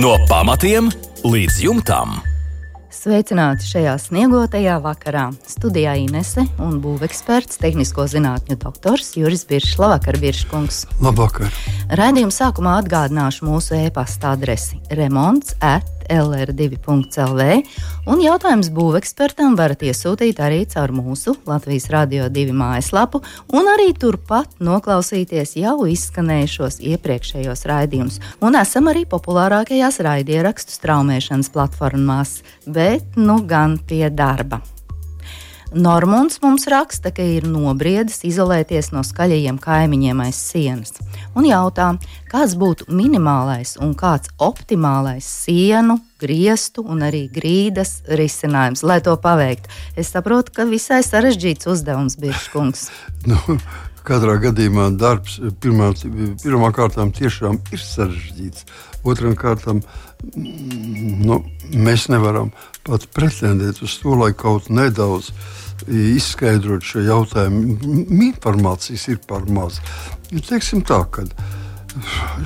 [0.00, 0.86] No pamatiem
[1.28, 2.12] līdz jumtam.
[2.94, 5.26] Sveicināti šajā sniegotajā vakarā.
[5.44, 9.76] Studijā Inese un būveksperts, tehnisko zinātņu doktors Juris Biršs.
[9.82, 10.78] Labvakar, Birškungs.
[11.04, 11.52] Labvakar.
[12.00, 17.46] Raidījuma sākumā atgādināšu mūsu e-pasta adresi remonds at lr2.lv.
[18.10, 23.22] Un jautājums būvekspertam varat iesūtīt arī caur mūsu Latvijas Radio 2 mājaslapu,
[23.54, 28.20] un arī turpat noklausīties jau izskanējušos iepriekšējos raidījumus.
[28.42, 34.62] Un esam arī populārākajās raidierakstu straumēšanas platformās, bet nu gan pie darba.
[35.70, 40.96] Normons mums raksta, ka ir nobriedis izolēties no skaļajiem kaimiņiem aiz sienas
[41.38, 41.92] un jautā,
[42.30, 49.70] kāds būtu minimālais un kāds optimālais sienu, griestu un arī grīdas risinājums, lai to paveiktu.
[49.94, 52.88] Es saprotu, ka visai sarežģīts uzdevums, Biržkungs.
[53.30, 53.38] nu,
[54.10, 55.92] katrā gadījumā darbs pirmā,
[56.42, 58.66] pirmā kārtām tiešām ir sarežģīts.
[59.06, 59.80] Otram kārtām
[60.34, 61.38] nu,
[61.72, 62.50] mēs nevaram
[62.84, 65.30] pat pretendēt uz to, lai kaut nedaudz
[65.88, 67.78] izskaidrot šo jautājumu.
[68.28, 69.80] Informācijas ir par maz.
[70.30, 71.24] Nu, teiksim tā, ka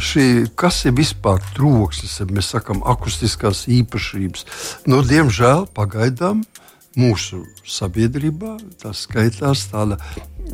[0.01, 4.47] šī, kas ir vispār troksnis, ja mēs sakām, akustiskās īpašības.
[4.91, 6.45] Nu, diemžēl pagaidām
[6.99, 9.99] mūsu sabiedrībā tas skaitās tāda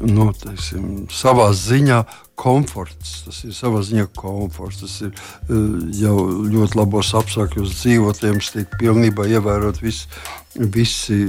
[0.00, 2.00] nu, teiksim, savā ziņā
[2.41, 3.20] komforts.
[3.27, 4.83] Tas ir savā ziņā komforts.
[4.84, 6.16] Tas ir uh, jau
[6.48, 10.05] ļoti labos apstākļos dzīvotiem, tiek pilnībā ievērot vis,
[10.56, 11.20] visi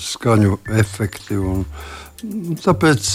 [0.00, 1.38] skaņu efekti.
[1.38, 1.66] Un,
[2.62, 3.08] tāpēc,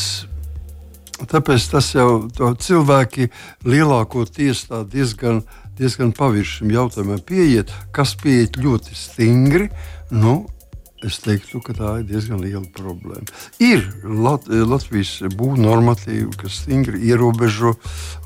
[1.25, 3.31] tāpēc tas jau cilvēki
[3.65, 5.41] lielākoties diezgan,
[5.79, 9.71] diezgan paviršiem jautājumam pieiet, kas pieiet ļoti stingri.
[10.13, 10.45] Nu,
[11.05, 13.27] Es teiktu, ka tā ir diezgan liela problēma.
[13.61, 17.75] Ir Lat Latvijas būvnormatīvi, kas stingri ierobežo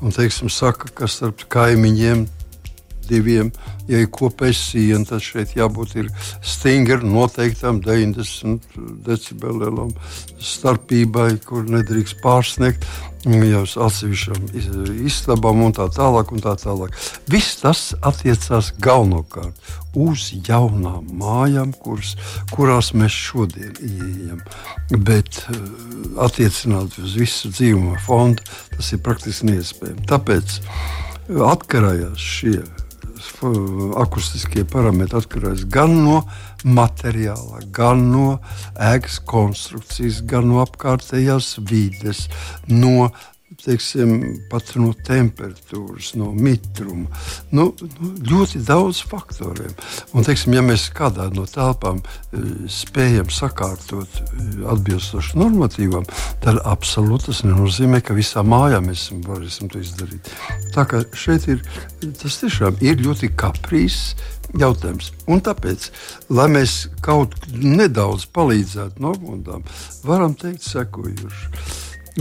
[0.00, 2.24] un teiksim, saka, ka starp kaimiņiem
[3.12, 3.52] diviem,
[3.90, 5.94] ja ir kopējs siena, tad šeit jābūt
[6.42, 9.94] stingri noteiktam 90 decibeliem
[10.40, 12.86] starpībai, kur nedrīkst pārsniegt.
[13.22, 14.48] Jau uz atsevišķām
[15.06, 16.32] istabām un tā tālāk.
[16.34, 16.96] Un tā tālāk.
[17.30, 19.54] Viss tas attiecās galvenokārt
[19.94, 22.16] uz jaunām mājām, kuras,
[22.50, 24.42] kurās mēs šodien ieejam.
[25.06, 25.62] Bet eh,
[26.26, 28.42] attiecināt uz visu dzīvumu fondu
[28.74, 30.06] tas ir praktiski neiespējami.
[30.10, 30.58] Tāpēc
[31.52, 32.58] atkarājās šie
[34.00, 36.22] akustiskie parametri atkarīgs gan no
[36.64, 38.26] materiāla, gan no
[38.78, 42.28] ēkas konstrukcijas, gan no apkārtējās vides,
[42.68, 43.10] no
[43.60, 44.14] teiksim,
[44.50, 47.08] pat no temperatūras, no mitruma.
[47.52, 47.68] Nu,
[48.00, 49.72] nu, ļoti daudz faktoriem.
[50.12, 52.42] Un, teiksim, ja mēs kādā no telpām e,
[52.72, 56.06] spējam sakārtot e, atbilstoši normatīvam,
[56.44, 60.30] tad absolūti tas nenozīmē, ka visā mājā mēs varēsim to izdarīt.
[60.74, 61.64] Tā kā šeit ir
[62.22, 64.14] tas tiešām ir ļoti kaprīzs
[64.58, 65.12] jautājums.
[65.30, 65.88] Un tāpēc,
[66.32, 69.66] lai mēs kaut nedaudz palīdzētu normām,
[70.06, 71.52] varam teikt, sekojuši.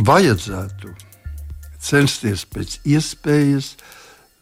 [0.08, 0.94] Vajadzētu
[1.82, 3.74] censties pēc iespējas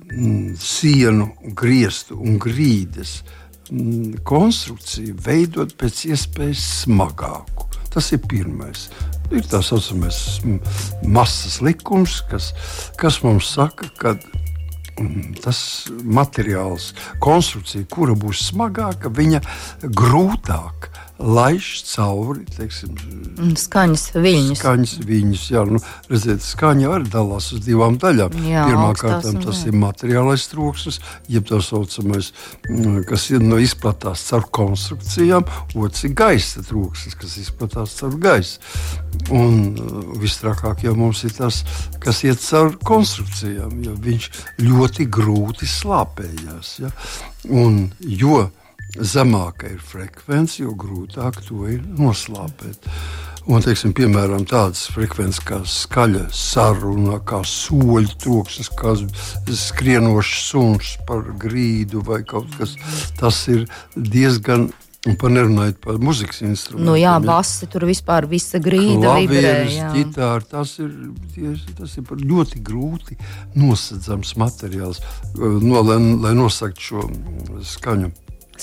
[0.06, 3.20] mm, sienu, griestu un grīdas
[3.72, 7.70] mm, konstrukciju veidot pēc iespējas smagāku.
[7.90, 8.90] Tas ir pirmais.
[9.34, 10.60] Ir tā saucamais mm,
[11.10, 12.52] masas likums, kas,
[13.00, 14.16] kas mums saka, ka
[15.44, 15.60] tas
[16.04, 16.92] materiāls,
[17.24, 19.42] konstrukcija, kura būs smagāka, viņa
[19.86, 20.90] grūtāk
[21.20, 22.96] laiž cauri teiksim,
[23.60, 24.60] skaņas viļņus.
[24.62, 28.38] Skaņas viļņus jā, nu, redziet, skaņa arī dalās uz divām daļām.
[28.40, 32.32] Pirmkārt, tas ir materiālais troksnis, jeb tā saucamais,
[32.70, 38.64] mm, kas ir, no izplatās caur konstrukcijām, otrs ir gaisa troksnis, kas izplatās caur gaisu.
[39.36, 41.64] Un uh, visstrakāk jau mums ir tas,
[42.00, 44.30] kas iet caur konstrukcijām, jo viņš
[44.64, 46.78] ļoti grūti slāpējās.
[46.86, 46.94] Ja?
[47.50, 48.48] Un, jo
[49.00, 52.90] zemāka ir frekvence, jo grūtāk to ir noslāpēt.
[53.50, 58.94] Un, teiksim, piemēram, tādas frekvences kā skaļa saruna, kā soļu troksnis, kā
[59.48, 62.76] skrienošs suns par grīdu vai kaut kas
[63.18, 63.66] tāds, ir
[63.96, 64.70] diezgan
[65.08, 66.90] Un par nerunājot par muzikas instrumentiem.
[66.90, 69.54] Nu, jā, basi tur vispār visa grīda vibrē.
[69.94, 70.92] Ģitāra, tas ir,
[71.78, 73.16] tas ir ļoti grūti
[73.56, 75.00] nosedzams materiāls,
[75.40, 77.06] no, lai, lai nosaktu šo
[77.78, 78.12] skaņu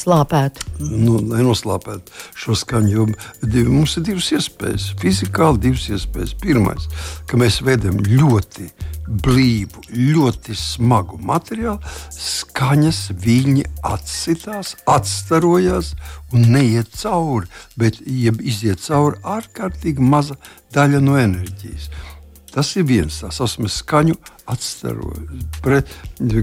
[0.00, 0.66] slāpētu.
[0.80, 3.06] Nu, lai noslāpētu šo skaņu, jo
[3.42, 4.90] divi, mums ir divas iespējas.
[5.00, 6.34] Fizikāli divas iespējas.
[6.42, 6.88] Pirmais,
[7.30, 8.68] ka mēs veidojam ļoti
[9.06, 11.78] blīvu, ļoti smagu materiālu,
[12.10, 15.92] skaņas viņi atsitās, atstarojās
[16.34, 17.46] un neiet cauri,
[17.78, 20.38] bet iziet cauri ārkārtīgi maza
[20.74, 21.90] daļa no enerģijas.
[22.56, 24.14] Tas ir viens tā saucamais skaņu
[24.48, 25.92] atstarojas,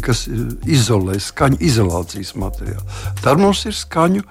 [0.05, 0.27] kas
[0.69, 2.85] izolē skaņu izolācijas materiālu.
[3.23, 4.21] Tad mums ir skaņu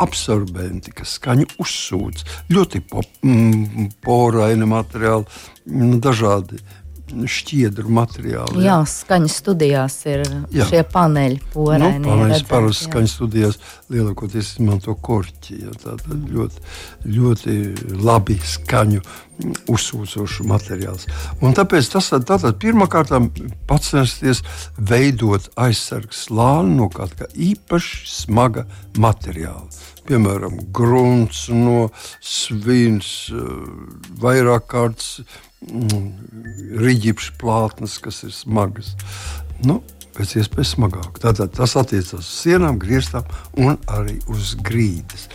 [0.00, 2.26] absorbenti, kas skaņu uzsūdz.
[2.52, 5.24] Ļoti pop, mm, poraini materiāli,
[5.64, 6.60] mm, dažādi
[7.10, 8.60] šķiedru materiālu.
[8.60, 10.24] Jā, jā skaņas studijās ir
[10.54, 10.66] jā.
[10.70, 12.02] šie paneļi, porēni.
[12.02, 13.58] Nu, paneļs parasti skaņas studijās
[13.92, 15.58] lielākoties izmanto korķi.
[15.64, 16.64] Jā, tātad ļoti,
[17.16, 17.58] ļoti
[18.04, 19.02] labi skaņu
[19.70, 21.06] uzsūcošu materiāls.
[21.40, 23.12] Un tāpēc tas tātad pirmkārt
[23.80, 24.42] censties
[24.76, 28.66] veidot aizsargs slāni no kāda īpaši smaga
[29.00, 29.68] materiāla.
[30.10, 31.90] Piemēram, grunts no
[32.24, 33.30] svins,
[34.20, 35.20] vairāk kārtas
[35.68, 36.10] mm,
[36.80, 38.94] rīķipšu plātnes, kas ir smagas.
[39.64, 39.80] Nu,
[40.20, 41.18] pēc iespējas smagāk.
[41.22, 43.26] Tātad tas attiecas uz sienām, griestām
[43.60, 45.28] un arī uz grīdas.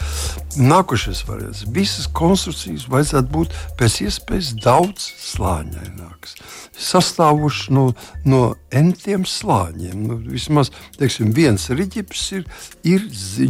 [0.59, 6.35] Nākošais variants- visas konstrukcijas vajadzētu būt pēc iespējas daudz slāņainākas.
[6.77, 7.85] Sastāvuši no,
[8.25, 9.95] no entiem slāņiem.
[9.95, 12.45] Nu, vismaz teiksim, viens rīķis ir,
[12.83, 12.99] ir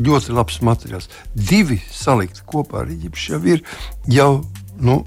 [0.08, 1.10] ļoti labs materiāls.
[1.36, 3.64] Divi salikti kopā rīķis jau ir
[4.08, 4.46] jau.
[4.76, 5.06] Nu,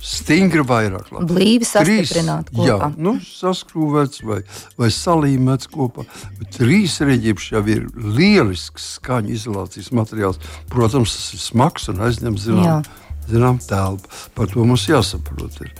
[0.00, 1.10] stingri vairāk.
[1.12, 1.28] Labi.
[1.30, 2.66] Blīvi sastiprināt kopā.
[2.66, 4.40] Jā, nu, saskrūvēts vai,
[4.80, 6.06] vai salīmēts kopā.
[6.56, 10.40] Trīs reģips jau ir lielisks skaņu izolācijas materiāls.
[10.72, 12.84] Protams, tas ir smags un aizņem zinām,
[13.28, 14.10] zinām telpu.
[14.36, 15.60] Par to mums jāsaprot.
[15.66, 15.74] Ir.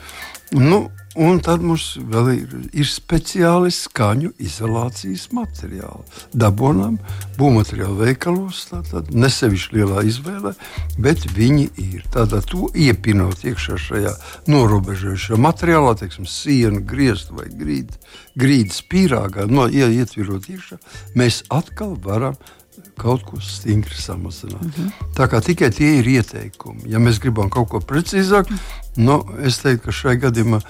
[0.56, 0.84] Nu,
[1.18, 6.04] Un tad mums vēl ir, ir speciāli skaņu izolācijas materiāli.
[6.30, 7.00] Dabonam,
[7.34, 10.52] būvmateriālu veikalos, tātad nesevišķi lielā izvēle,
[11.02, 12.04] bet viņi ir.
[12.14, 14.14] Tātad to iepinot iekšā šajā
[14.54, 17.98] norobežojošajā materiālā, teiksim, sienu, griestu vai grīdu,
[18.38, 20.78] grīdas pīrāgā, no, ietvirot iekšā,
[21.18, 22.38] mēs atkal varam
[23.00, 24.62] kaut ko stingri samazināt.
[24.62, 25.08] Mm -hmm.
[25.16, 26.82] Tā kā tikai tie ir ieteikumi.
[26.86, 28.50] Ja mēs gribam kaut ko precīzāk,
[28.96, 30.60] nu, es teiktu, ka šai gadījumā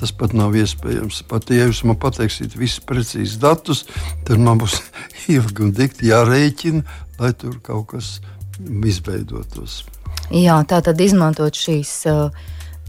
[0.00, 1.22] tas pat nav iespējams.
[1.28, 3.84] Pat ja jūs man pateiksiet visus precīzus datus,
[4.24, 4.82] tad man būs
[5.36, 6.82] ilgi un dikti jārēķina,
[7.18, 8.20] lai tur kaut kas
[8.84, 9.84] izveidotos.
[10.30, 12.30] Jā, tā tad izmantot šīs uh,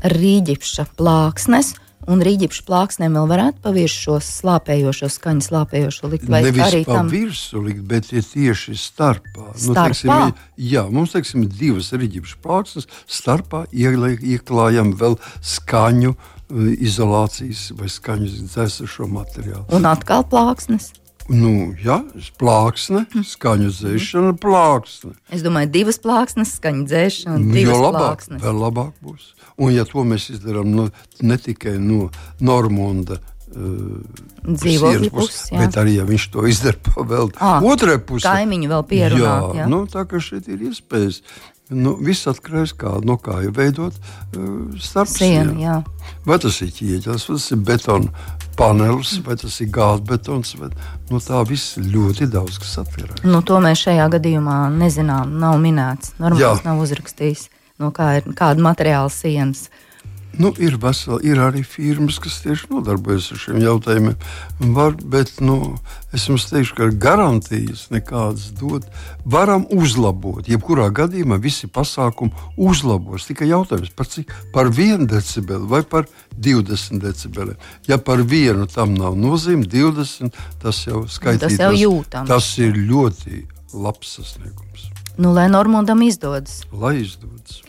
[0.03, 1.75] rīģipša plāksnes
[2.09, 6.27] un rīķipšu plāksnēm vēl varētu pa virsmu šo slāpējošo skaņu, slāpējošo likt.
[6.31, 9.51] Vai Nevis arī tam virsmu likt, bet ir tieši starpā.
[9.53, 9.67] starpā?
[9.67, 10.41] Nu, teiksim,
[10.71, 15.19] jā, mums teiksim, divas rīķipšu plāksnes starpā ieklājam vēl
[15.56, 19.67] skaņu eh, izolācijas vai skaņu dzēsušo materiālu.
[19.75, 20.94] Un atkal plāksnes.
[21.30, 22.00] Nu, jā,
[22.42, 25.12] plāksne, skaņu dzēšana, plāksne.
[25.34, 28.42] Es domāju, divas plāksnes, skaņu dzēšana, divas jo labāk, plāksnes.
[28.42, 29.28] Vēl labāk būs.
[29.60, 30.88] Un, ja to mēs izdarām no,
[31.22, 32.08] ne tikai no
[32.42, 34.02] Normunda uh,
[34.48, 38.26] dzīvokļa puses, bet arī ja viņš to izdara vēl à, otrai pusē.
[38.26, 39.22] Kaimiņu vēl pierunāt.
[39.22, 39.70] Jā, jā.
[39.70, 41.22] Nu, tā kā šeit ir iespējas.
[41.69, 44.45] Nu, viss atkarīgs no kā, no kā jau veidot uh,
[44.81, 45.83] starpsienu.
[46.25, 48.24] Vai tas ir ķieģelis, vai tas ir betona
[48.57, 50.56] panelis, vai tas ir gāzbetons.
[50.57, 50.71] Vai,
[51.12, 53.21] nu, tā viss ļoti daudz kas atkarīgs.
[53.27, 55.38] Nu, to mēs šajā gadījumā nezinām.
[55.42, 57.45] Nav minēts, normāls nav uzrakstījis,
[57.83, 59.68] no kā ir kāda materiāla sienas.
[60.38, 64.16] Nu, ir, vesel, ir arī firmas, kas tieši nodarbojas ar šiem jautājumiem.
[64.76, 65.58] Var, bet nu,
[66.16, 68.86] es jums teikšu, ka garantijas nekādas dot.
[69.26, 70.48] Varam uzlabot.
[70.48, 73.26] Jebkurā gadījumā visi pasākumi uzlabos.
[73.28, 74.31] Tikai jautājums par cik?
[74.54, 77.58] Par vienu decibeli vai par 20 decibeliem.
[77.90, 81.58] Ja par vienu tam nav nozīme, 20 tas jau skaitīts.
[81.58, 82.30] Tas jau jūtams.
[82.30, 83.44] Tas ir ļoti
[83.74, 84.88] labs sasniegums.
[85.19, 86.62] Nu, lai Normundam izdodas.
[86.71, 87.59] Lai izdodas.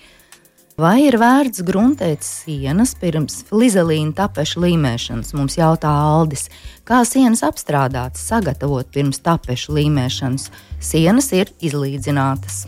[0.80, 5.34] Vai ir vērts gruntēt sienas pirms flizelīna tapeša līmēšanas?
[5.36, 6.46] Mums jautā Aldis,
[6.88, 10.48] kā sienas apstrādātas, sagatavot pirms tapeša līmēšanas.
[10.80, 12.62] Sienas ir izlīdzinātas.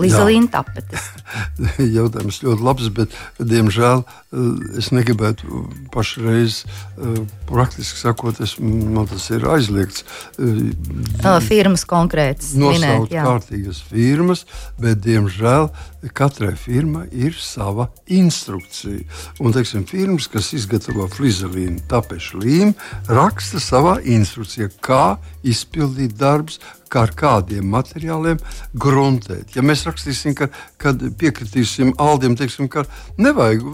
[0.00, 1.08] Līzelīna tapetes.
[1.98, 9.28] Jautājums ļoti labs, bet, diemžēl, eh, es negribētu pašreiz, eh, praktiski sakot, es, man tas
[9.32, 10.04] ir aizliegts.
[10.38, 12.52] Eh, firmas konkrētas.
[12.60, 14.44] Nosaukt minēt, kārtīgas firmas,
[14.80, 15.70] bet, diemžēl,
[16.14, 19.02] katrai firmai ir sava instrukcija.
[19.40, 22.74] Un, teiksim, firmas, kas izgatavo frizelīnu tapešu līmu,
[23.08, 26.60] raksta savā instrukcijā, kā izpildīt darbus,
[26.92, 28.40] kā ar kādiem materiāliem
[28.74, 29.56] gruntēt.
[29.56, 30.50] Ja mēs rakstīsim, ka
[31.20, 32.86] piekritīsim Aldim, teiksim, ka
[33.18, 33.64] nevajag,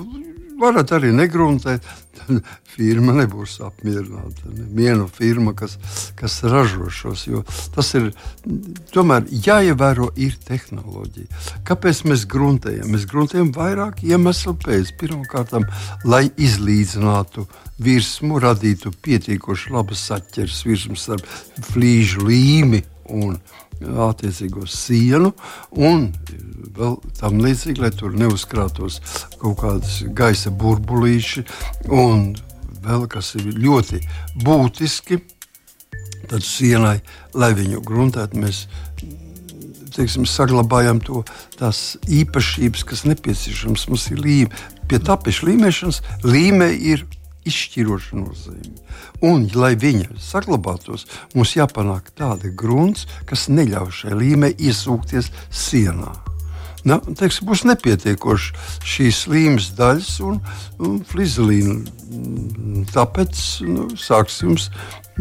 [0.62, 2.42] varat arī negruntēt, tad
[2.72, 4.50] firma nebūs apmierināta.
[4.76, 5.76] Viena firma, kas,
[6.18, 7.42] kas ražo šos, jo
[7.74, 8.10] tas ir
[8.94, 11.42] tomēr jāievēro ir tehnoloģija.
[11.68, 12.92] Kāpēc mēs gruntējam?
[12.94, 14.94] Mēs gruntējam vairāk iemeslu pēc.
[15.00, 15.56] Pirmkārt,
[16.06, 17.46] lai izlīdzinātu
[17.82, 21.26] virsmu, radītu pietiekoši labu saķeres virsmu starp
[21.72, 23.38] flīžu līmeni un
[23.82, 25.32] attiecīgo sienu,
[25.74, 26.08] un
[26.76, 29.00] vēl tam līdzīgi, lai tur neuzkrātos
[29.40, 31.44] kaut kādas gaisa burbulīši,
[31.90, 32.32] un
[32.82, 34.02] vēl kas ir ļoti
[34.44, 35.20] būtiski,
[36.30, 37.00] tad sienai,
[37.34, 38.66] lai viņu gruntētu, mēs
[39.92, 41.22] teiksim, saglabājam to,
[41.58, 43.88] tās īpašības, kas nepieciešamas.
[43.90, 44.62] Mums ir līme.
[44.88, 47.04] Pie tapeša līmēšanas līme ir
[47.48, 48.74] izšķiroša nozīme.
[49.24, 56.12] Un, lai viņa saglabātos, mums jāpanāk tāda grunts, kas neļauj šai līmei iesūkties sienā.
[56.82, 58.54] Na, teiksim, būs nepietiekoši
[58.92, 60.40] šīs slīmas daļas un,
[60.82, 61.78] un flizelīna.
[62.90, 64.68] Tāpēc nu, sāks jums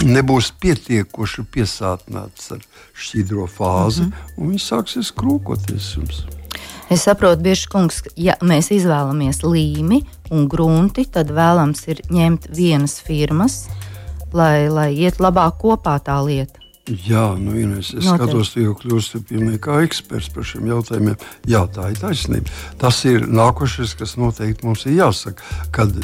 [0.01, 2.65] nebūs pietiekoši piesātināts ar
[2.97, 4.37] šķidro fāzi, mm -hmm.
[4.37, 6.23] un viņš sāksies krūkoties jums.
[6.91, 10.01] Es saprotu, bieži kungs, ja mēs izvēlamies līmi
[10.35, 13.61] un grunti, tad vēlams ir ņemt vienas firmas,
[14.35, 16.59] lai, lai iet labāk kopā tā lieta.
[16.89, 18.27] Jā, nu, Ines, es Noteikti.
[18.27, 21.15] skatos, tu jau pilnīgi kā eksperts par šiem jautājumiem.
[21.47, 22.51] Jā, tā ir taisnība.
[22.81, 25.95] Tas ir nākošais, kas noteikti mums ir jāsaka, kad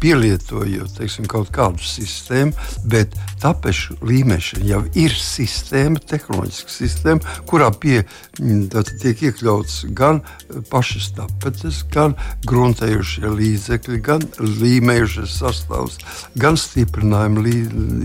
[0.00, 2.54] pielietojot teiksim, kaut kādu sistēmu,
[2.90, 8.02] bet tapešu līmēšana jau ir sistēma, tehnoloģiska sistēma, kurā pie,
[8.38, 8.68] mm,
[9.02, 10.22] tiek iekļauts gan
[10.70, 12.16] pašas tapetes, gan
[12.48, 16.00] gruntējušie līdzekļi, gan līmējušais sastāvs,
[16.40, 17.44] gan stiprinājuma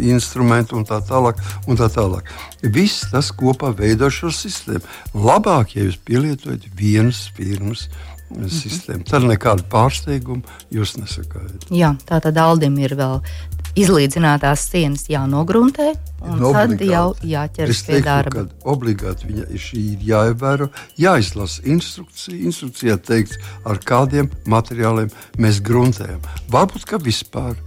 [0.06, 1.42] instrumenti un tā tālāk.
[1.68, 2.30] Un tā tālāk.
[2.62, 4.84] Viss tas kopā veido šo sistēmu.
[5.14, 7.88] Labāk, ja jūs pielietojat vienas firmas.
[8.32, 9.06] Sistēmu.
[9.10, 11.68] Tad nekādu pārsteigumu jūs nesakājat.
[11.74, 13.20] Jā, tā tad Aldim ir vēl
[13.76, 15.90] izlīdzinātās sienas jānogruntē,
[16.24, 18.46] un no tad jau jāķers pie darba.
[18.72, 22.40] Obligāti viņa šī ir jāievēro, jāizlasa instrukcija.
[22.48, 26.24] Instrukcijā teikts, ar kādiem materiāliem mēs gruntējam.
[26.54, 27.60] Varbūt, ka vispār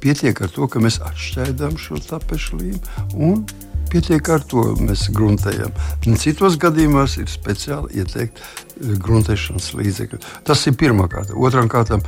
[0.00, 3.44] pietiek ar to, ka mēs atšķaidām šo tapešu līmu
[3.88, 5.72] Pietiek ar to, mēs gruntējam.
[6.20, 10.20] Citos gadījumos ir speciāli ieteikti eh, gruntēšanas līdzekļi.
[10.48, 11.32] Tas ir pirmkārt.
[11.32, 12.04] Otrām kārtām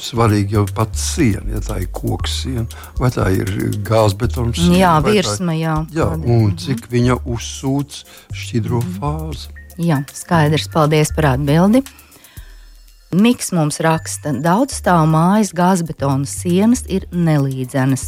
[0.00, 2.66] svarīgi jau pats siena, ja tā ir koks siena
[2.98, 3.54] vai tā ir
[3.86, 4.80] gāzbetona siena.
[4.80, 5.78] Jā, virsma, jā.
[5.94, 6.10] jā.
[6.20, 8.02] Un cik viņa uzsūc
[8.36, 9.50] šķidro fāzi.
[9.80, 10.68] Jā, skaidrs.
[10.72, 11.84] Paldies par atbildi.
[13.10, 18.04] Miks mums raksta, daudz stāvu mājas gāzbetona sienas ir nelīdzenas.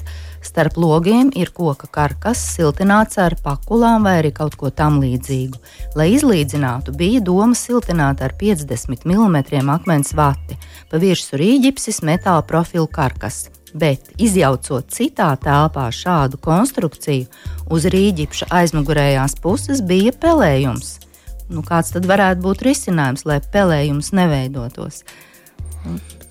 [0.47, 5.59] Starp logiem ir koka karkas, siltināts ar pakulām vai arī kaut ko tam līdzīgu.
[5.99, 12.87] Lai izlīdzinātu, bija doma siltināt ar 50 mm akmens vati, pa virsmu rīģipsis metāla profilu
[12.87, 13.49] karkas.
[13.75, 17.27] Bet, izjaucot citā telpā šādu konstrukciju,
[17.75, 21.01] uz rīģipša aizmugurējās puses bija pelējums
[21.51, 25.03] nu, kāds tad varētu būt risinājums, lai pelējums neveidotos?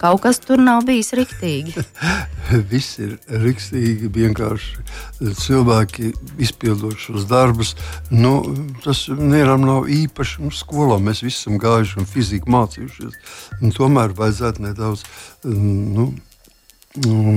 [0.02, 1.84] Kaut kas tur nav bijis rīktīgi.
[2.72, 4.10] Viss ir rīktīgi.
[4.16, 6.10] Vienkārši cilvēki
[6.42, 7.76] izpildot šos darbus.
[8.10, 8.40] Nu,
[8.82, 10.98] tas nevienam nav īpaši mums skolā.
[11.04, 13.38] Mēs visi esam gājuši un fiziku mācījušies.
[13.62, 15.06] Un tomēr vajadzētu nedaudz.
[15.46, 16.10] Nu,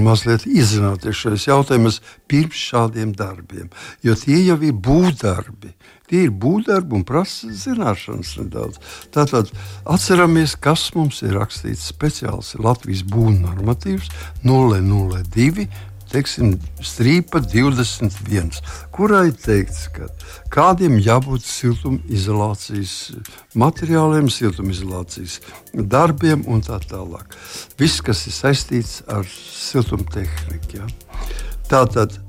[0.07, 3.69] mazliet izzināties šajos jautājumos pirms šādiem darbiem.
[4.03, 5.75] Jo tie jau ir būvdarbi.
[6.11, 8.81] Tie ir būvdarbi un prasa zināšanas nedaudz.
[9.15, 9.49] Tātad
[9.89, 14.13] atceramies, kas mums ir rakstīts speciāls Latvijas būvnormatīvs
[14.45, 15.69] 002
[16.15, 18.61] teiksim, strīpa 21,
[18.95, 20.09] kurai teikts, ka
[20.55, 22.95] kādiem jābūt siltumizolācijas
[23.59, 25.41] materiāliem, siltumizolācijas
[25.75, 27.35] darbiem un tā tālāk.
[27.81, 30.85] Viss, kas ir saistīts ar siltumtehniku.
[30.85, 30.89] Ja?
[31.71, 32.21] Tātad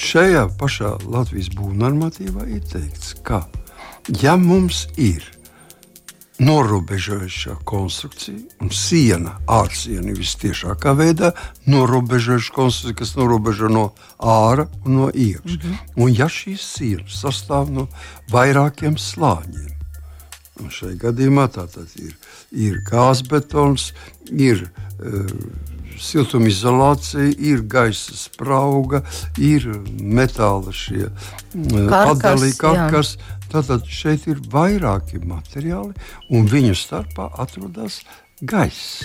[0.00, 3.44] šajā pašā Latvijas būvnormatīvā ir teikts, ka
[4.22, 5.24] ja mums ir
[6.40, 11.34] norobežojoša konstrukcija un siena, ārsiena visciešākā veidā
[11.68, 15.58] norobežojoša konstrukcija, kas norobežo no ārā un no iekšā.
[15.58, 15.76] Mm -hmm.
[15.96, 17.88] Un ja šīs sienas sastāv no
[18.32, 19.74] vairākiem slāņiem,
[20.60, 22.16] un šajā gadījumā tātad ir,
[22.52, 23.92] ir gāzbetons,
[24.32, 25.26] ir uh,
[26.00, 29.02] siltumizolācija, ir gaisa sprauga,
[29.38, 29.66] ir
[30.00, 33.16] metāla šie uh, atdalījumi, karkas.
[33.50, 35.90] Tātad šeit ir vairāki materiāli,
[36.30, 38.00] un viņu starpā atrodas
[38.40, 39.02] gaiss.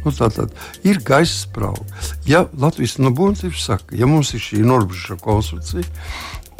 [0.00, 0.54] Nu, tātad
[0.86, 1.84] ir gaisa sprauga.
[2.26, 5.84] Ja Latvijas nobūvniecība saka, ja mums ir šī norbuža konstrukcija,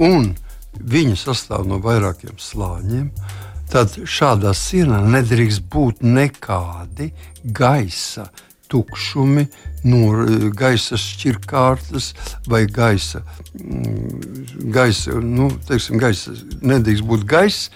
[0.06, 0.34] un
[0.76, 3.08] viņa sastāv no vairākiem slāņiem,
[3.72, 7.10] tad šādā sienā nedrīkst būt nekādi
[7.42, 8.28] gaisa
[8.70, 9.46] tukšumi,
[9.90, 12.12] no gaisa šķirkārtas
[12.50, 13.24] vai gaisa.
[13.58, 17.70] Mm, gaisa, nu, teiksim, gaisa nedrīkst būt gaiss,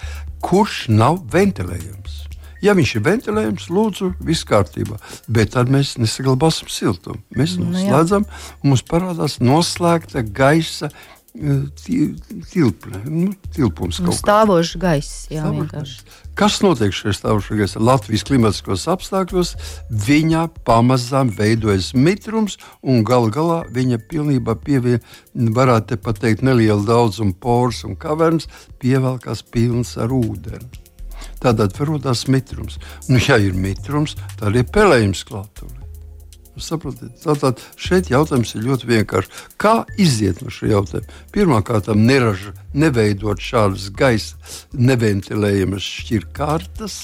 [0.45, 2.23] kurš nav ventilējams.
[2.65, 4.97] Ja viņš ir ventilējams, lūdzu, viss kārtībā.
[5.29, 7.21] Bet tad mēs nesaglabāsim siltumu.
[7.37, 10.89] Mēs noslēdzam, nu, un mums parādās noslēgta gaisa
[11.35, 14.21] tilpne, nu, tilpums Nu, kaut kāds.
[14.23, 16.21] Stāvošs gaiss, jā, Stāvošs vienkārši.
[16.39, 17.83] Kas notiek šajā stāvošajā gaisā?
[17.83, 19.53] Latvijas klimatiskos apstākļos
[20.07, 25.03] viņa pamazām veidojas mitrums, un gal galā viņa pilnībā pievienojas,
[25.35, 28.47] varētu pat teikt, nelielu daudzumu pors un kaverns,
[28.83, 30.83] pievelkās pilns ar ūdeni.
[31.43, 32.79] Tātad radās mitrums.
[33.11, 35.84] Nu, ja ir mitrums, tad ir pelējums klātulī.
[36.55, 39.41] Saprotiet, tātad šeit jautājums ir ļoti vienkāršs.
[39.59, 41.17] Kā iziet no šī jautājuma?
[41.35, 44.39] Pirmkārt, neraža, neveidot šādas gaisa
[44.75, 46.99] neventilējamas šķirkārtas.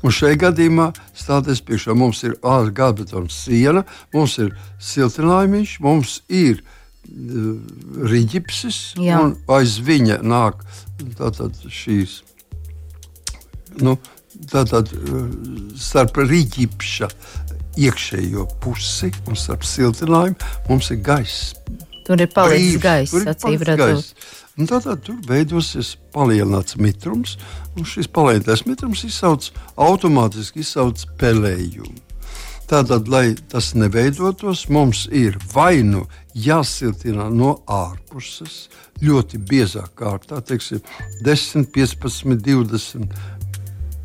[0.00, 3.84] Un šajā gadījumā stāties priekšā mums ir gāzbetona siena,
[4.16, 6.72] mums ir siltinājums, mums ir uh,
[8.10, 9.20] rīķipsis, Jā.
[9.20, 10.64] un aiz viņa nāk
[11.18, 12.22] tātad šīs.
[13.82, 13.98] Nu,
[14.46, 15.30] Tātad uh,
[15.80, 17.06] starp rīķipša
[17.76, 20.36] iekšējo pusi un starp siltinājumu
[20.70, 21.54] mums ir gaiss.
[22.06, 24.12] Tur ir palicis gaiss, acīm redzot.
[24.56, 27.34] Tātad tur veidosies palielināts mitrums,
[27.76, 32.06] un šis palielinātais mitrums izsauc, automātiski izsauc pelējumu.
[32.66, 36.00] Tātad, lai tas neveidotos, mums ir vai nu
[36.34, 38.66] jāsiltina no ārpuses,
[39.04, 40.80] ļoti biezā kārtā, teiksim,
[41.22, 43.14] 10, 15, 20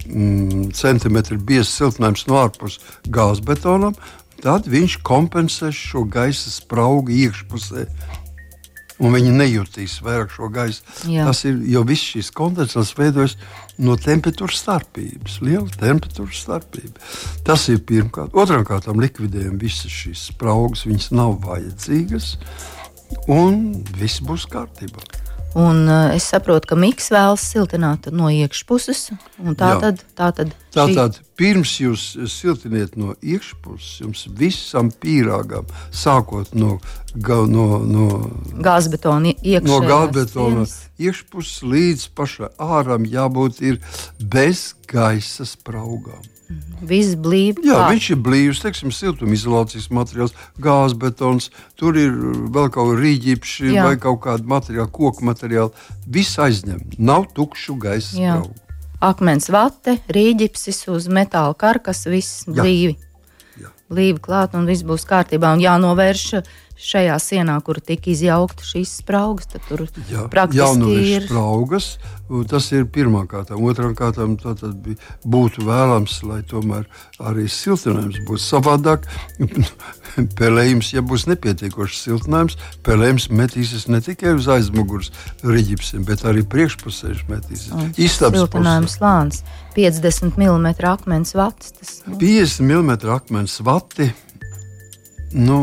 [0.08, 2.82] mm, centimetri biezs siltinājums no ārpuses
[3.12, 3.96] gāzbetonam,
[4.42, 7.86] tad viņš kompensēs šo gaisa spraugu iekšpusē.
[9.02, 10.84] Un viņi nejutīs vairāk šo gaisu.
[11.10, 11.24] Jā.
[11.26, 13.34] Tas ir jo viss šīs kondensāts veidojas
[13.82, 17.02] no temperatūras starpības, liela temperatūras starpība.
[17.48, 18.38] Tas ir pirmkārt.
[18.38, 22.36] Otrām kārtām likvidējam visas šīs spraugas, viņas nav vajadzīgas,
[23.26, 25.02] un viss būs kārtībā.
[25.54, 29.10] Un uh, es saprotu, ka Mikls vēlas siltināt no iekšpuses.
[29.60, 29.80] Tā Jā.
[29.84, 36.78] tad, tā tad šī- Tātad, pirms jūs siltiniet no iekšpuses, jums visam pīrāgam, sākot no,
[37.16, 38.08] ga- no, no,
[38.64, 39.68] gāzbetona iekšā.
[39.68, 40.64] no gāzbetona
[40.98, 43.80] iekšpuses līdz pašai āram, jābūt ir
[44.24, 46.24] bez gaisa spraugām.
[46.82, 47.62] Viss blīvi.
[47.68, 53.94] Jā, viņš ir blīvs, teiksim, siltumizolācijas materiāls, gāzbetons, tur ir vēl kaut kāda rīķipša vai
[54.02, 55.70] kaut kāda materiāla, koku materiāla.
[56.10, 58.40] Viss aizņem, nav tukšu gaisa Jā.
[58.40, 58.58] spraugu.
[59.02, 62.98] Akmens vate, rīģipsis uz metāla karkas, viss blīvi.
[63.58, 63.72] Jā.
[63.90, 65.56] Blīvi klāt, un viss būs kārtībā.
[65.56, 66.26] Un jānovērš
[66.82, 69.50] šajā sienā, kur tika izjaukta šīs spraugas.
[69.52, 71.28] Tad tur Jā, praktiski ir.
[71.28, 71.94] spraugas.
[72.48, 73.58] Tas ir pirmā kārta.
[73.60, 76.88] Otrā kārta būtu vēlams, lai tomēr
[77.20, 79.08] arī siltinājums būtu savādāk.
[80.40, 85.12] Pelējums, ja būs nepietiekošs siltinājums, pelējums metīsies ne tikai uz aizmugures
[85.44, 87.72] rīķipsiem, bet arī priekšpusē metīsies.
[88.02, 89.44] Istabas Siltinājums slānis,
[89.78, 91.72] 50 mm akmens vats.
[91.78, 94.12] Tas, nu, 50 mm akmens vati.
[95.32, 95.62] Nu,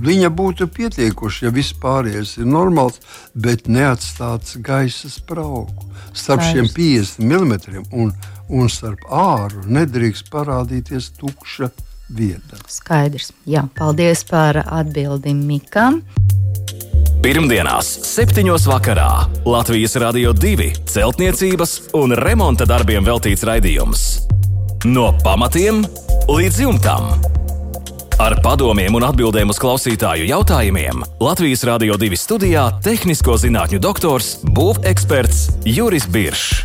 [0.00, 3.00] viņa būtu pietiekuši, ja viss pārējais ir normāls,
[3.34, 5.88] bet neatstāts gaisa spraugu.
[6.14, 7.16] Starp šiem Skaidrs.
[7.18, 8.12] 50 mm un,
[8.48, 11.70] un starp āru nedrīkst parādīties tukša
[12.14, 12.58] vieta.
[12.68, 13.32] skaidrs.
[13.46, 16.02] Jā, paldies par atbildi Mikam.
[17.24, 18.44] Pirmdienās, 7.
[18.68, 24.04] vakarā Latvijas Rādio 2 celtniecības un remonta darbiem veltīts raidījums.
[24.84, 25.80] No pamatiem
[26.28, 27.08] līdz jumtam.
[28.14, 35.66] Ar padomiem un atbildēm uz klausītāju jautājumiem Latvijas Rādio 2 studijā- tehnisko zinātņu doktors, būveksperts
[35.66, 36.62] Juris Biršs.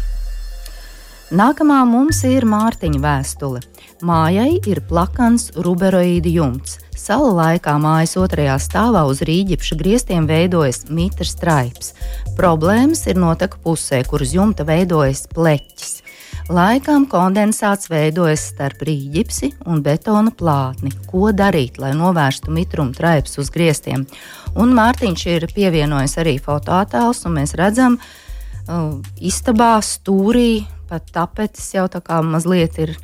[1.31, 3.61] Nākamā mums ir Mārtiņa vēstule.
[4.01, 6.77] Mājai ir plakans ruberoīdu jumts.
[6.95, 11.93] Salu laikā mājas otrajā stāvā uz rīģipša griestiem veidojas mitrs straips.
[12.37, 15.98] Problēmas ir noteku pusē, kur uz jumta veidojas pleķis.
[16.49, 20.89] Laikām kondensāts veidojas starp rīģipsi un betona plātni.
[21.05, 24.07] Ko darīt, lai novērstu mitrumu traips uz griestiem?
[24.57, 31.85] Un Mārtiņš ir pievienojis arī fotoattēlus, un mēs redzam, uh, istabā stūrī pat tapetes jau
[31.85, 32.95] tā kā mazliet ir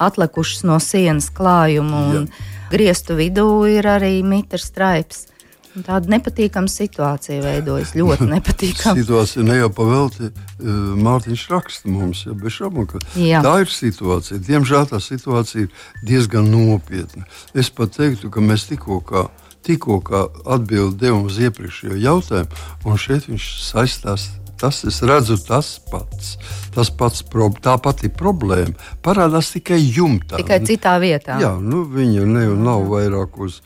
[0.00, 2.30] atlikušas no sienas klājuma, un
[2.72, 5.26] griestu vidū ir arī mitrs straips.
[5.74, 7.94] Tāda nepatīkama situācija veidojas.
[7.98, 9.00] Ļoti nepatīkama.
[9.00, 10.68] Situācija ne jau pavelti, uh,
[11.02, 13.42] Mārtiņš raksta mums, ja bez šaubām, ka Jā.
[13.44, 14.38] tā ir situācija.
[14.44, 17.26] Diemžēl tā situācija ir diezgan nopietna.
[17.58, 19.26] Es pat teiktu, ka mēs tikko kā,
[19.66, 24.30] tikko devām uz iepriekšējo jautājumu, un šeit viņš saistās.
[24.60, 26.36] Tas es redzu, tas pats.
[26.74, 27.24] Tas pats
[27.60, 30.38] tā pati problēma parādās tikai jumtā.
[30.38, 31.40] Tikai citā vietā.
[31.42, 33.60] Jā, nu, viņa ne, nav vairāk uz,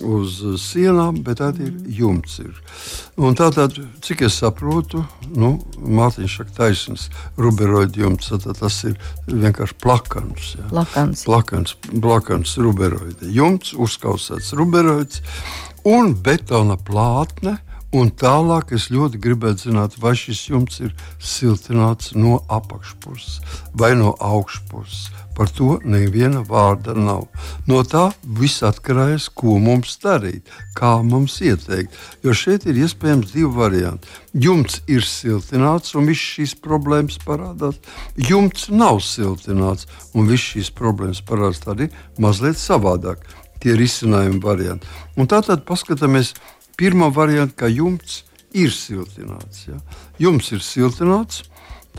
[0.00, 2.38] uz sienām, bet tā ir jumts.
[2.42, 2.52] Ir.
[3.20, 5.04] Un tātad, cik es saprotu,
[5.36, 8.96] nu, Mārtiņš saka, taisnība, ruberoida jumts, tad tas ir
[9.28, 10.54] vienkārši plakans.
[10.58, 10.68] jā.
[10.70, 11.26] Plakans.
[11.28, 15.22] Plakans, plakans ruberoida jumts, uzkausēts ruberoids
[15.84, 17.58] un betona plātne
[17.92, 23.42] Un tālāk es ļoti gribētu zināt, vai šis jumts ir siltināts no apakšpuses
[23.76, 25.10] vai no augšpuses.
[25.36, 27.24] Par to neviena vārda nav.
[27.68, 31.94] No tā viss atkarīgs, ko mums darīt, kā mums ieteikt.
[32.24, 34.08] Jo šeit ir iespējams divi varianti.
[34.32, 37.80] Jumts ir siltināts, un viss šīs problēmas parādās.
[38.16, 41.64] Jumts nav siltināts, un viss šīs problēmas parādās.
[41.80, 43.24] Ir mazliet savādāk.
[43.62, 44.88] Tie ir izcinājumi varianti.
[45.16, 46.34] Un tātad paskatāmies
[46.76, 49.66] pirmā varianta, ka jumts ir siltināts.
[49.68, 49.78] Ja?
[50.20, 51.44] Jums ir siltināts,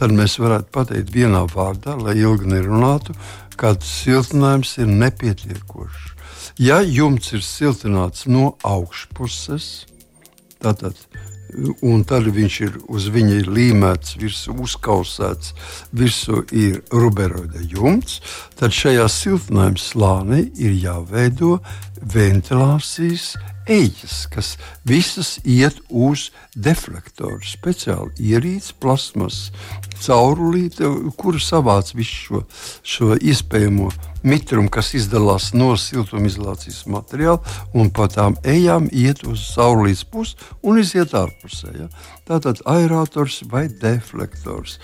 [0.03, 3.13] tad mēs varētu pateikt vienā vārdā, lai ilgi nerunātu,
[3.55, 6.09] ka siltinājums ir nepietiekošs.
[6.59, 9.85] Ja jumts ir siltināts no augšpuses,
[10.59, 10.99] tātad
[11.85, 15.53] un tad viņš ir uz viņa ir līmēts, virsū uzkausēts,
[15.95, 18.19] virsū ir ruberoida jumts,
[18.59, 21.61] tad šajā siltinājuma slānī ir jāveido
[22.13, 24.55] ventilācijas ejas, kas
[24.87, 27.39] visas iet uz deflektoru.
[27.45, 29.51] Speciāli ierīce, plasmas
[30.03, 32.41] caurulīte, kur savāc visu šo,
[32.83, 33.89] šo iespējamo
[34.23, 37.39] mitrumu, kas izdalās no siltumizolācijas materiāla,
[37.75, 41.73] un pa tām ejām iet uz caurulītes pusi un iziet ārpusē.
[41.79, 41.89] Ja?
[42.27, 44.79] Tātad aerators vai deflektors.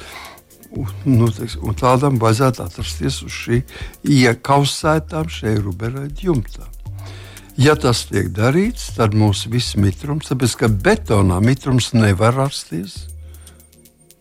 [1.05, 3.63] Nu, teiks, tādam vajadzētu atrasties uz šī
[4.05, 6.67] iekausētām šeit ruberēta jumtā.
[7.59, 13.01] Ja tas tiek darīts, tad mūsu viss mitrums, tāpēc ka betonā mitrums nevar rasties.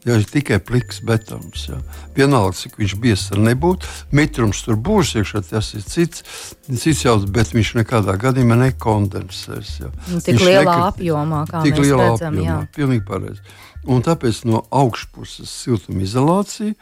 [0.06, 1.76] Ja ir tikai pliks betons, ja.
[2.16, 6.22] vienalga, cik viņš biezs nebūtu, mitrums tur būs iekšā, tas ir cits,
[6.70, 9.72] cits jautājums, bet viņš nekādā gadījumā nekondensēs.
[9.82, 9.90] Ja.
[10.08, 12.38] Nu, tik viņš lielā nekrit, apjomā, kā tik mēs lielā redzam.
[12.38, 13.56] Apjomā, jā, pilnīgi pareizi.
[13.88, 16.74] Un tāpēc no augšpuses siltumizolācija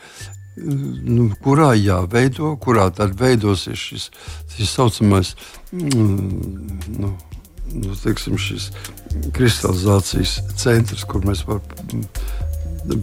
[0.56, 4.08] nu, kurā jāveido, kurā tad veidosies šis
[4.54, 5.34] tā saucamais
[5.72, 7.12] mm, nu,
[7.74, 8.38] nu, teiksim,
[9.36, 12.06] kristalizācijas centrs, kur mēs varam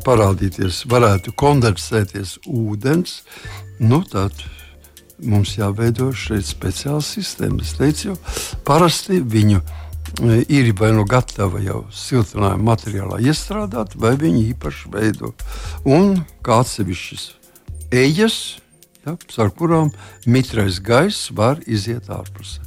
[0.06, 3.22] parādīties, varētu kondensēties ūdens.
[3.84, 4.32] Nu, tad
[5.24, 7.62] mums jāveido šeit speciāla sistēma.
[7.64, 8.18] Es teicu, jau
[8.66, 15.34] parasti viņu e, ir vai nu gatava jau siltinājuma materiālā iestrādāt, vai viņi īpaši veido.
[15.86, 17.30] Un kā atsevišķis
[17.94, 18.58] ejas,
[19.06, 19.94] ja, ar kurām
[20.26, 22.64] mitrais gaiss var iziet ārpusē.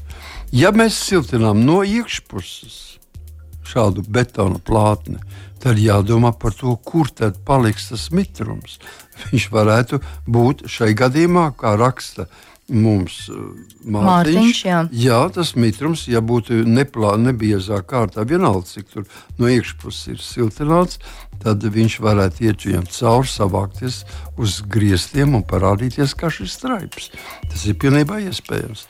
[0.55, 2.77] Ja mēs siltinām no iekšpuses
[3.67, 5.19] šādu betona plātni,
[5.63, 8.79] tad jādomā par to, kur tad paliks tas mitrums.
[9.27, 12.29] Viņš varētu būt šai gadījumā, kā raksta
[12.73, 13.37] mums uh,
[13.85, 14.07] Mārtiņš.
[14.07, 14.81] Mārtiņš jā.
[14.91, 19.07] jā, tas mitrums, ja būtu neplānota, nebiezā kārtā, vienalga, cik tur
[19.39, 21.01] no iekšpuses ir siltināts,
[21.43, 24.03] tad viņš varētu iet viņam cauri, savākties
[24.41, 27.13] uz griestiem un parādīties kā šis straips.
[27.47, 28.89] Tas ir pilnībā iespējams.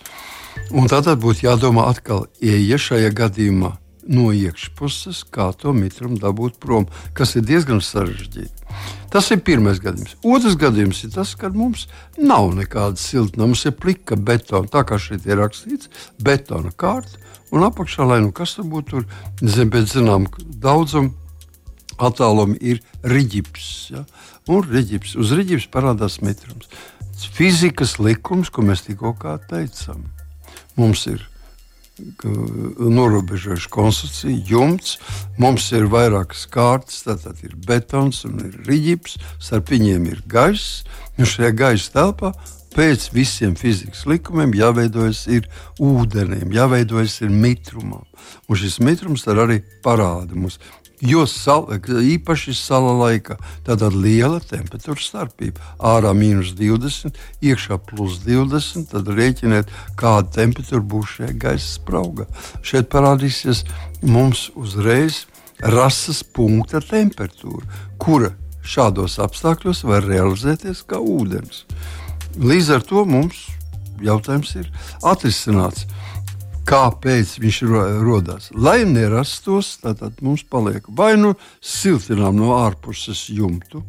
[0.72, 3.76] Un tad būtu jādomā atkal, ja šajā gadījumā
[4.08, 8.66] no iekšpuses, kā to mitrumu dabūt prom, kas ir diezgan sarežģīti.
[9.12, 10.16] Tas ir pirmais gadījums.
[10.26, 11.86] Otrs gadījums ir tas, ka mums
[12.18, 13.46] nav nekāda siltuma.
[13.46, 15.90] Mums ir plika betona, tā kā šeit ir rakstīts,
[16.22, 17.22] betona kārta.
[17.54, 20.26] Un apakšā, lai nu kas tur būtu, tur zem, pēc zinām
[20.62, 21.14] daudzumu
[22.02, 23.70] attālumu ir riģips.
[23.94, 24.02] Ja?
[24.50, 25.14] Un riģips.
[25.20, 26.68] Uz riģips parādās mitrums.
[27.36, 29.14] Fizikas likums, ko mēs tikko
[29.48, 30.04] teicām.
[30.76, 31.24] Mums ir
[31.98, 34.96] norobežojuši konstrukciju, jumts.
[35.38, 40.84] Mums ir vairākas kārtas, tātad ir betons un ir rīķis, starp viņiem ir gaiss.
[41.16, 42.32] Un šajā gaisa telpā
[42.76, 45.46] pēc visiem fizikas likumiem jāveidojas ir
[45.80, 48.04] ūdenim, jāveidojas ir mitrumam.
[48.48, 50.60] Un šis mitrums arī parāda mums
[51.04, 55.60] Jo sal, īpaši sala laikā tāda liela temperatūra starpība.
[55.76, 58.88] Ārā mīnus 20, iekšā plus 20.
[58.94, 62.24] Tad rēķiniet, kāda temperatūra būs šajā gaisa spraugā.
[62.64, 63.66] Šeit parādīsies
[64.00, 65.26] mums uzreiz
[65.60, 67.68] rases punkta temperatūra,
[68.00, 68.32] kura
[68.66, 71.64] šādos apstākļos var realizēties kā ūdens.
[72.40, 73.46] Līdz ar to mums
[74.04, 74.72] jautājums ir
[75.04, 75.86] atrisināts
[76.66, 77.60] kāpēc viņš
[78.04, 78.50] radās.
[78.54, 83.84] Lai nerastos, tad mums paliek vai nu siltinām no ārpuses jumtu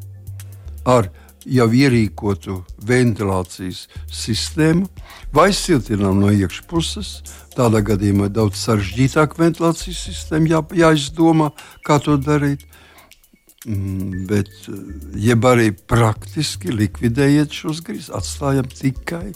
[0.87, 1.09] ar
[1.47, 4.87] jau ierīkotu ventilācijas sistēmu,
[5.35, 7.11] vai siltinām no iekšpuses.
[7.57, 11.51] Tādā gadījumā daudz sarežģītāka ventilācijas sistēma jā, jāizdomā,
[11.87, 12.67] kā to darīt.
[13.67, 14.51] Mm, bet,
[15.19, 19.31] jeb arī praktiski likvidējiet šos grīzus, atstājam tikai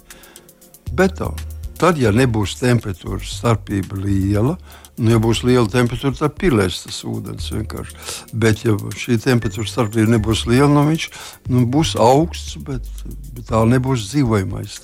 [0.96, 1.51] betonu.
[1.82, 4.54] Tad, ja nebūs temperatūras starpība liela,
[5.02, 7.96] nu, ja būs liela temperatūra, tad pilēs tas ūdens vienkārši.
[8.38, 11.08] Bet, ja šī temperatūra starpība nebūs liela, nu, viņš
[11.50, 12.86] nu, būs augsts, bet,
[13.34, 14.78] bet tā nebūs dzīvojamais.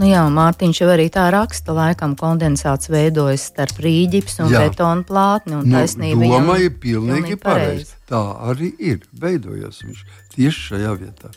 [0.00, 5.58] Nu jā, Mārtiņš jau arī tā raksta, laikam kondensāts veidojas starp rīģips un betonu plātni.
[5.60, 8.00] Un nu, doma ir pilnīgi pareiza.
[8.08, 9.04] Tā arī ir.
[9.12, 10.04] Veidojas viņš
[10.38, 11.36] tieši šajā vietā.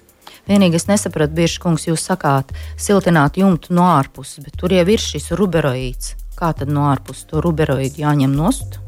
[0.49, 5.01] Vienīgi es nesapratu, bieži kungs, jūs sakāt, siltināt jumtu no ārpuses, bet tur jau ir
[5.01, 6.15] šis ruberoīds.
[6.35, 8.79] Kā tad no ārpuses to ruberoīdu jāņem nost?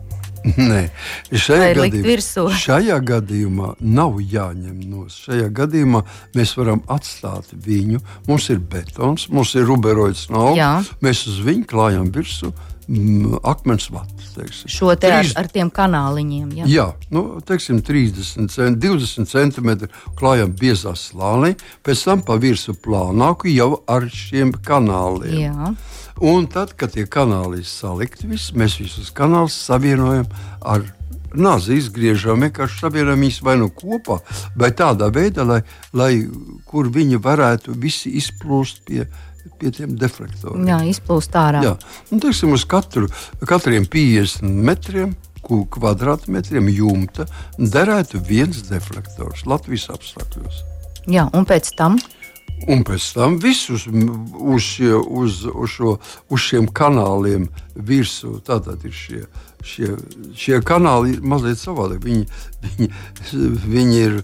[0.58, 0.88] Nē,
[1.32, 5.06] šajā gadījumā, šajā gadījumā nav jāņem no.
[5.12, 6.04] Šajā gadījumā
[6.38, 8.02] mēs varam atstāt viņu.
[8.30, 10.54] Mums ir betons, mums ir ruberoids nav.
[10.60, 10.72] Jā.
[11.04, 12.54] Mēs uz viņu klājam virsmu
[12.88, 14.32] mm, akmens vatus.
[14.36, 14.72] Teiksim.
[14.72, 16.50] Šo te 3, ar, ar tiem kanāliņiem.
[16.60, 16.70] Ja?
[16.72, 19.72] Jā, nu, teiksim, 30 cm, 20 cm
[20.20, 25.40] klājam biezā slānī, pēc tam pa virsmu plānāku jau ar šiem kanāliem.
[25.48, 25.74] Jā.
[26.28, 30.26] Un tad, kad tie kanāli ir salikti, visi, mēs visus kanālus savienojam
[30.66, 30.88] ar
[31.38, 34.20] nāzi, izgriežam vienkārši savienojam viņus vai nu kopā,
[34.58, 35.62] vai tādā veidā, lai,
[35.94, 36.12] lai
[36.68, 39.08] kur viņi varētu visi izplūst pie
[39.58, 40.68] pie tiem deflektoriem.
[40.68, 41.62] Jā, izplūst ārā.
[41.66, 41.74] Jā,
[42.12, 43.10] un teiksim, uz katru,
[43.48, 45.16] katriem 50 metriem.
[45.48, 47.24] Kvadrātmetriem jumta
[47.56, 50.58] derētu viens deflektors Latvijas apstākļos.
[51.08, 51.96] Jā, un pēc tam
[52.66, 55.98] Un pēc tam visus uz, šie, uz, uz, šo,
[56.34, 57.46] uz šiem kanāliem
[57.78, 58.40] virsū.
[58.46, 59.22] Tātad ir šie,
[59.62, 59.92] šie,
[60.36, 62.02] šie kanāli mazliet savādāk.
[62.04, 62.26] Viņi,
[62.66, 62.90] viņi,
[63.68, 64.18] viņi ir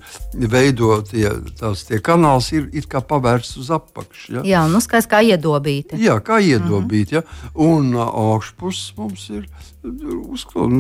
[0.50, 1.28] veidoti,
[1.60, 4.40] tās tie kanāls ir, ir kā pavērsts uz apakšu.
[4.40, 4.46] Ja?
[4.50, 6.02] Jā, nu skaidrs kā iedobīti.
[6.02, 7.22] Jā, kā iedobīti.
[7.22, 7.30] -hmm.
[7.54, 7.54] ja?
[7.54, 9.46] Un augšpus mums ir
[9.84, 10.72] uzklāt,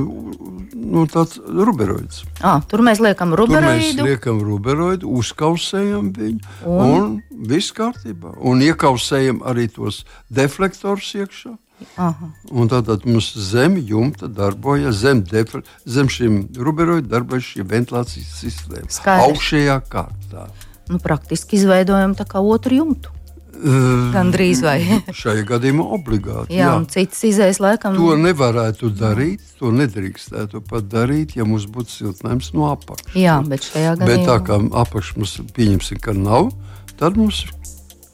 [0.74, 2.24] nu, tāds ruberoids.
[2.40, 3.98] À, tur mēs liekam ruberoidu.
[3.98, 8.38] Tur mēs liekam ruberoidu, uzkausējam viņu, un, un viss kārtībā.
[8.40, 11.56] Un iekausējam arī tos deflektorus iekšā.
[11.94, 18.92] Tātad mums zem jumta darbojas, zem, defre, zem šiem ruberoidiem darbojas šī ventilācijas sistēma.
[18.94, 19.26] Skaidrs.
[19.28, 20.48] Augšējā kārtā.
[20.92, 23.12] Nu, praktiski izveidojam tā kā otru jumtu.
[23.64, 24.78] Gan drīz vai.
[25.22, 26.58] Šajā gadījumā obligāti.
[26.58, 26.76] Jā, jā.
[26.80, 27.96] un citas izējas laikam.
[27.96, 33.16] To nevarētu darīt, to nedrīkstētu pat darīt, ja mums būtu siltinājums no apakšas.
[33.16, 34.12] Jā, bet šajā gadījumā.
[34.12, 36.52] Bet tā kā apakšs mums pieņemsim, ka nav,
[37.00, 37.46] tad mums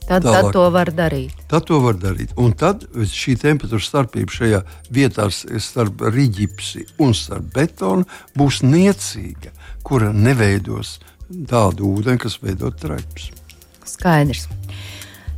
[0.10, 0.42] Tad, Tālāk.
[0.42, 1.42] tad to var darīt.
[1.52, 2.32] Tad to var darīt.
[2.42, 9.54] Un tad šī temperatūra starpība šajā vietā starp rīķipsi un starp betonu būs niecīga,
[9.86, 10.96] kura neveidos
[11.30, 13.30] tādu ūdeni, kas veido traips.
[13.86, 14.48] Skaidrs.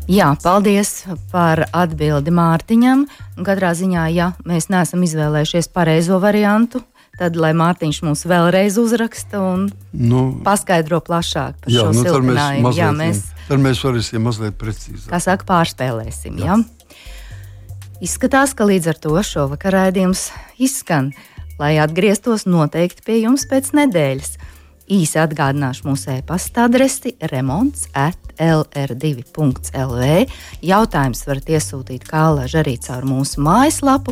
[0.10, 3.06] Jā, paldies par atbildi Mārtiņam.
[3.46, 6.82] Katrā ziņā, ja mēs neesam izvēlējušies pareizo variantu,
[7.20, 12.74] tad lai Mārtiņš mums vēlreiz uzraksta un nu, paskaidro plašāk par jā, šo nu, siltinājumu.
[12.76, 15.10] Jā, mēs Tad mēs varēsim mazliet precīzāk.
[15.12, 16.38] Kā saka, pārspēlēsim.
[16.40, 16.56] Jā.
[16.56, 17.02] Ja?
[18.02, 21.12] Izskatās, ka līdz ar to šovakar raidījums izskan.
[21.60, 24.38] Lai atgrieztos noteikti pie jums pēc nedēļas.
[24.92, 30.10] Īsi atgādināšu mūsu e-pasta adresi remonds at lr2.lv.
[30.68, 34.12] Jautājums varat iesūtīt kā laž arī caur mūsu mājaslapu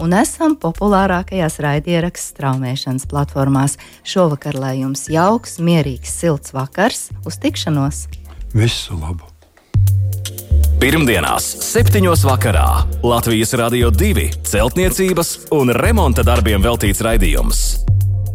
[0.00, 3.74] un esam populārākajās raidierakstu straumēšanas platformās.
[4.06, 8.06] Šovakar, lai jums jauks, mierīgs, silts vakars, uz tikšanos!
[8.54, 9.26] Visu labu!
[10.80, 12.06] Pirmdienās, 7.
[12.24, 17.89] vakarā Latvijas Rādio 2 celtniecības un remonta darbiem veltīts raidījums.